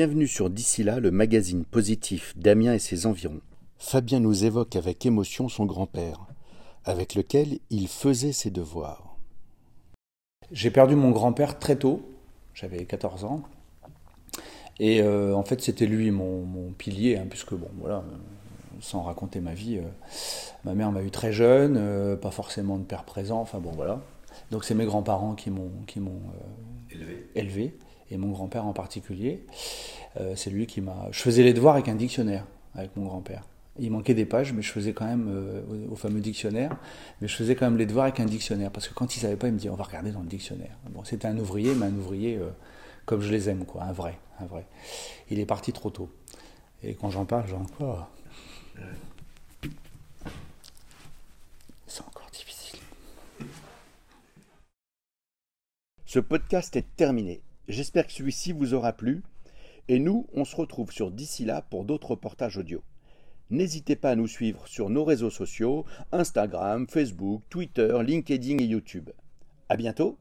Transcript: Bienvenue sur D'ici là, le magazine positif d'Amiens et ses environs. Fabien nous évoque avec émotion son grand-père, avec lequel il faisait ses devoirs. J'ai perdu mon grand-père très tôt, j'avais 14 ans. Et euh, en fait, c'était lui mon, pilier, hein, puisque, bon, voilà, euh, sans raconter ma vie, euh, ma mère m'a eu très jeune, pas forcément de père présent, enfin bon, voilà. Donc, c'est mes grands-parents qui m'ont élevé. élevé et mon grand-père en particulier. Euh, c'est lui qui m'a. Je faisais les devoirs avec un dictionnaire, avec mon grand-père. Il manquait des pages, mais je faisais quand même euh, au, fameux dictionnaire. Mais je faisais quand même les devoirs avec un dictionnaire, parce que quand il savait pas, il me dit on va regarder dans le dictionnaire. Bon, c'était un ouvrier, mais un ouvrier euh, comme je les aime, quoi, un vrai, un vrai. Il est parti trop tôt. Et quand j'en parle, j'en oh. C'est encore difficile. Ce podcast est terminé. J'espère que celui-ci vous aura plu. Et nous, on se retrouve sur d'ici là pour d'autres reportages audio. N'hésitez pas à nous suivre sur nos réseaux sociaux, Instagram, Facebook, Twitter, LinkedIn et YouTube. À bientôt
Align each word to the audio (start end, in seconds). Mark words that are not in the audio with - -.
Bienvenue 0.00 0.28
sur 0.28 0.48
D'ici 0.48 0.82
là, 0.82 0.98
le 0.98 1.10
magazine 1.10 1.62
positif 1.62 2.32
d'Amiens 2.34 2.72
et 2.72 2.78
ses 2.78 3.04
environs. 3.04 3.42
Fabien 3.76 4.18
nous 4.18 4.46
évoque 4.46 4.74
avec 4.74 5.04
émotion 5.04 5.50
son 5.50 5.66
grand-père, 5.66 6.24
avec 6.86 7.14
lequel 7.14 7.58
il 7.68 7.86
faisait 7.86 8.32
ses 8.32 8.50
devoirs. 8.50 9.18
J'ai 10.52 10.70
perdu 10.70 10.96
mon 10.96 11.10
grand-père 11.10 11.58
très 11.58 11.76
tôt, 11.76 12.00
j'avais 12.54 12.86
14 12.86 13.24
ans. 13.24 13.42
Et 14.78 15.02
euh, 15.02 15.34
en 15.34 15.42
fait, 15.42 15.60
c'était 15.60 15.84
lui 15.84 16.10
mon, 16.10 16.72
pilier, 16.78 17.18
hein, 17.18 17.26
puisque, 17.28 17.52
bon, 17.52 17.68
voilà, 17.78 17.96
euh, 17.96 18.16
sans 18.80 19.02
raconter 19.02 19.40
ma 19.40 19.52
vie, 19.52 19.76
euh, 19.76 19.82
ma 20.64 20.72
mère 20.72 20.92
m'a 20.92 21.02
eu 21.02 21.10
très 21.10 21.34
jeune, 21.34 22.16
pas 22.16 22.30
forcément 22.30 22.78
de 22.78 22.84
père 22.84 23.04
présent, 23.04 23.42
enfin 23.42 23.58
bon, 23.58 23.72
voilà. 23.72 24.00
Donc, 24.50 24.64
c'est 24.64 24.74
mes 24.74 24.86
grands-parents 24.86 25.34
qui 25.34 25.50
m'ont 25.50 25.70
élevé. 26.90 27.28
élevé 27.34 27.74
et 28.10 28.16
mon 28.16 28.30
grand-père 28.30 28.66
en 28.66 28.72
particulier. 28.72 29.44
Euh, 30.18 30.34
c'est 30.36 30.50
lui 30.50 30.66
qui 30.66 30.80
m'a. 30.80 31.08
Je 31.12 31.20
faisais 31.20 31.42
les 31.42 31.52
devoirs 31.52 31.74
avec 31.74 31.88
un 31.88 31.94
dictionnaire, 31.94 32.46
avec 32.74 32.96
mon 32.96 33.04
grand-père. 33.04 33.44
Il 33.78 33.90
manquait 33.92 34.14
des 34.14 34.26
pages, 34.26 34.52
mais 34.52 34.62
je 34.62 34.72
faisais 34.72 34.92
quand 34.92 35.06
même 35.06 35.28
euh, 35.30 35.62
au, 35.90 35.96
fameux 35.96 36.20
dictionnaire. 36.20 36.76
Mais 37.20 37.28
je 37.28 37.36
faisais 37.36 37.54
quand 37.54 37.66
même 37.66 37.78
les 37.78 37.86
devoirs 37.86 38.04
avec 38.04 38.20
un 38.20 38.26
dictionnaire, 38.26 38.70
parce 38.70 38.88
que 38.88 38.94
quand 38.94 39.14
il 39.16 39.20
savait 39.20 39.36
pas, 39.36 39.46
il 39.46 39.54
me 39.54 39.58
dit 39.58 39.70
on 39.70 39.76
va 39.76 39.84
regarder 39.84 40.10
dans 40.10 40.20
le 40.20 40.26
dictionnaire. 40.26 40.76
Bon, 40.90 41.04
c'était 41.04 41.28
un 41.28 41.38
ouvrier, 41.38 41.74
mais 41.74 41.86
un 41.86 41.94
ouvrier 41.94 42.36
euh, 42.36 42.50
comme 43.06 43.20
je 43.20 43.30
les 43.30 43.48
aime, 43.48 43.64
quoi, 43.64 43.84
un 43.84 43.92
vrai, 43.92 44.18
un 44.40 44.46
vrai. 44.46 44.66
Il 45.30 45.38
est 45.38 45.46
parti 45.46 45.72
trop 45.72 45.90
tôt. 45.90 46.10
Et 46.82 46.94
quand 46.94 47.10
j'en 47.10 47.24
parle, 47.24 47.46
j'en 47.48 47.62
oh. 47.80 47.96
C'est 51.86 52.02
encore 52.02 52.30
difficile. 52.32 52.80
Ce 56.06 56.18
podcast 56.18 56.74
est 56.76 56.96
terminé. 56.96 57.40
J'espère 57.70 58.08
que 58.08 58.12
celui-ci 58.12 58.50
vous 58.50 58.74
aura 58.74 58.92
plu. 58.92 59.22
Et 59.86 60.00
nous, 60.00 60.26
on 60.34 60.44
se 60.44 60.56
retrouve 60.56 60.90
sur 60.90 61.12
d'ici 61.12 61.44
là 61.44 61.62
pour 61.62 61.84
d'autres 61.84 62.10
reportages 62.10 62.56
audio. 62.56 62.82
N'hésitez 63.48 63.94
pas 63.94 64.10
à 64.10 64.16
nous 64.16 64.26
suivre 64.26 64.66
sur 64.66 64.90
nos 64.90 65.04
réseaux 65.04 65.30
sociaux, 65.30 65.84
Instagram, 66.10 66.88
Facebook, 66.88 67.42
Twitter, 67.48 67.96
LinkedIn 68.04 68.58
et 68.58 68.66
YouTube. 68.66 69.10
À 69.68 69.76
bientôt 69.76 70.18